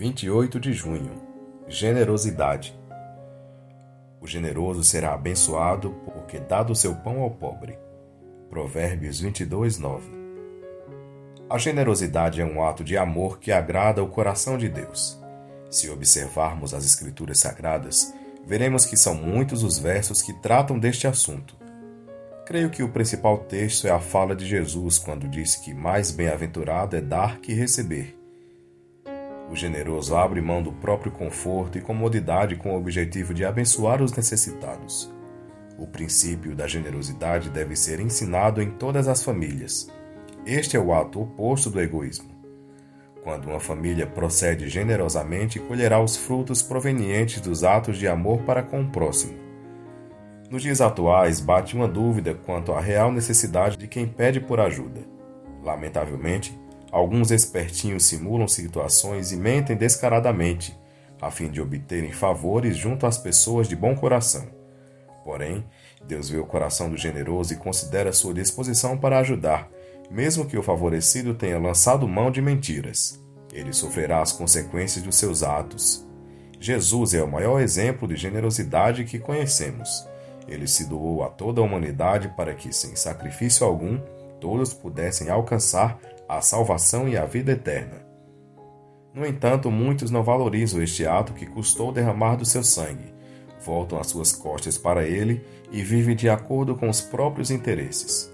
28 0.00 0.58
de 0.58 0.72
junho 0.72 1.10
Generosidade. 1.68 2.74
O 4.18 4.26
generoso 4.26 4.82
será 4.82 5.12
abençoado 5.12 5.90
porque 6.14 6.38
dá 6.38 6.62
do 6.62 6.74
seu 6.74 6.94
pão 6.94 7.20
ao 7.20 7.30
pobre. 7.30 7.78
Provérbios 8.48 9.20
22, 9.20 9.76
9. 9.76 10.10
A 11.50 11.58
generosidade 11.58 12.40
é 12.40 12.44
um 12.46 12.64
ato 12.64 12.82
de 12.82 12.96
amor 12.96 13.40
que 13.40 13.52
agrada 13.52 14.02
o 14.02 14.08
coração 14.08 14.56
de 14.56 14.70
Deus. 14.70 15.20
Se 15.70 15.90
observarmos 15.90 16.72
as 16.72 16.86
Escrituras 16.86 17.38
Sagradas, 17.38 18.14
veremos 18.46 18.86
que 18.86 18.96
são 18.96 19.14
muitos 19.14 19.62
os 19.62 19.78
versos 19.78 20.22
que 20.22 20.32
tratam 20.32 20.78
deste 20.78 21.06
assunto. 21.06 21.58
Creio 22.46 22.70
que 22.70 22.82
o 22.82 22.88
principal 22.88 23.36
texto 23.36 23.86
é 23.86 23.90
a 23.90 24.00
fala 24.00 24.34
de 24.34 24.46
Jesus 24.46 24.98
quando 24.98 25.28
disse 25.28 25.60
que 25.60 25.74
mais 25.74 26.10
bem-aventurado 26.10 26.96
é 26.96 27.02
dar 27.02 27.38
que 27.40 27.52
receber. 27.52 28.18
O 29.50 29.56
generoso 29.56 30.14
abre 30.14 30.40
mão 30.40 30.62
do 30.62 30.70
próprio 30.70 31.10
conforto 31.10 31.76
e 31.76 31.80
comodidade 31.80 32.54
com 32.54 32.72
o 32.72 32.78
objetivo 32.78 33.34
de 33.34 33.44
abençoar 33.44 34.00
os 34.00 34.12
necessitados. 34.12 35.12
O 35.76 35.86
princípio 35.86 36.54
da 36.54 36.68
generosidade 36.68 37.50
deve 37.50 37.74
ser 37.74 37.98
ensinado 37.98 38.62
em 38.62 38.70
todas 38.70 39.08
as 39.08 39.24
famílias. 39.24 39.90
Este 40.46 40.76
é 40.76 40.80
o 40.80 40.92
ato 40.92 41.22
oposto 41.22 41.68
do 41.68 41.80
egoísmo. 41.80 42.30
Quando 43.24 43.46
uma 43.46 43.58
família 43.58 44.06
procede 44.06 44.68
generosamente, 44.68 45.58
colherá 45.58 46.00
os 46.00 46.16
frutos 46.16 46.62
provenientes 46.62 47.40
dos 47.40 47.64
atos 47.64 47.98
de 47.98 48.06
amor 48.06 48.42
para 48.42 48.62
com 48.62 48.82
o 48.82 48.90
próximo. 48.90 49.38
Nos 50.48 50.62
dias 50.62 50.80
atuais, 50.80 51.40
bate 51.40 51.74
uma 51.74 51.88
dúvida 51.88 52.34
quanto 52.34 52.72
à 52.72 52.80
real 52.80 53.10
necessidade 53.12 53.76
de 53.76 53.88
quem 53.88 54.06
pede 54.06 54.40
por 54.40 54.60
ajuda. 54.60 55.00
Lamentavelmente, 55.62 56.58
alguns 56.90 57.30
espertinhos 57.30 58.04
simulam 58.04 58.48
situações 58.48 59.32
e 59.32 59.36
mentem 59.36 59.76
descaradamente, 59.76 60.78
a 61.20 61.30
fim 61.30 61.50
de 61.50 61.60
obterem 61.60 62.12
favores 62.12 62.76
junto 62.76 63.06
às 63.06 63.18
pessoas 63.18 63.68
de 63.68 63.76
bom 63.76 63.94
coração. 63.94 64.48
Porém, 65.24 65.64
Deus 66.06 66.28
vê 66.28 66.38
o 66.38 66.46
coração 66.46 66.90
do 66.90 66.96
generoso 66.96 67.52
e 67.52 67.56
considera 67.56 68.12
sua 68.12 68.32
disposição 68.32 68.96
para 68.96 69.18
ajudar, 69.18 69.68
mesmo 70.10 70.46
que 70.46 70.58
o 70.58 70.62
favorecido 70.62 71.34
tenha 71.34 71.58
lançado 71.58 72.08
mão 72.08 72.30
de 72.30 72.40
mentiras. 72.40 73.22
Ele 73.52 73.72
sofrerá 73.72 74.22
as 74.22 74.32
consequências 74.32 75.04
dos 75.04 75.16
seus 75.16 75.42
atos. 75.42 76.06
Jesus 76.58 77.14
é 77.14 77.22
o 77.22 77.30
maior 77.30 77.60
exemplo 77.60 78.08
de 78.08 78.16
generosidade 78.16 79.04
que 79.04 79.18
conhecemos. 79.18 80.06
Ele 80.48 80.66
se 80.66 80.84
doou 80.88 81.22
a 81.22 81.28
toda 81.28 81.60
a 81.60 81.64
humanidade 81.64 82.32
para 82.36 82.54
que, 82.54 82.72
sem 82.72 82.96
sacrifício 82.96 83.66
algum, 83.66 84.00
todos 84.40 84.74
pudessem 84.74 85.30
alcançar 85.30 85.98
a 86.36 86.40
salvação 86.40 87.08
e 87.08 87.16
a 87.16 87.24
vida 87.24 87.52
eterna. 87.52 88.06
No 89.12 89.26
entanto, 89.26 89.68
muitos 89.68 90.12
não 90.12 90.22
valorizam 90.22 90.80
este 90.80 91.04
ato 91.04 91.32
que 91.32 91.44
custou 91.44 91.90
derramar 91.90 92.36
do 92.36 92.44
seu 92.44 92.62
sangue, 92.62 93.12
voltam 93.64 93.98
as 93.98 94.06
suas 94.06 94.30
costas 94.30 94.78
para 94.78 95.04
ele 95.04 95.44
e 95.72 95.82
vivem 95.82 96.14
de 96.14 96.28
acordo 96.28 96.76
com 96.76 96.88
os 96.88 97.00
próprios 97.00 97.50
interesses. 97.50 98.32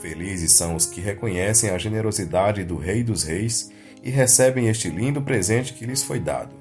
Felizes 0.00 0.52
são 0.52 0.74
os 0.74 0.84
que 0.84 1.00
reconhecem 1.00 1.70
a 1.70 1.78
generosidade 1.78 2.64
do 2.64 2.76
Rei 2.76 3.04
dos 3.04 3.22
Reis 3.22 3.70
e 4.02 4.10
recebem 4.10 4.66
este 4.66 4.90
lindo 4.90 5.22
presente 5.22 5.74
que 5.74 5.86
lhes 5.86 6.02
foi 6.02 6.18
dado. 6.18 6.56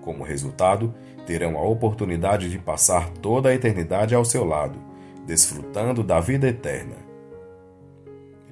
Como 0.00 0.24
resultado, 0.24 0.92
terão 1.24 1.56
a 1.56 1.62
oportunidade 1.62 2.50
de 2.50 2.58
passar 2.58 3.08
toda 3.08 3.50
a 3.50 3.54
eternidade 3.54 4.16
ao 4.16 4.24
seu 4.24 4.44
lado, 4.44 4.80
desfrutando 5.24 6.02
da 6.02 6.18
vida 6.18 6.48
eterna. 6.48 7.11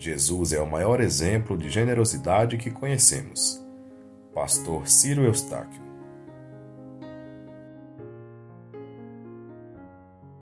Jesus 0.01 0.55
é 0.55 0.61
o 0.63 0.67
maior 0.67 0.99
exemplo 0.99 1.59
de 1.59 1.69
generosidade 1.69 2.57
que 2.57 2.71
conhecemos. 2.71 3.63
Pastor 4.33 4.89
Ciro 4.89 5.25
Eustáquio 5.25 5.90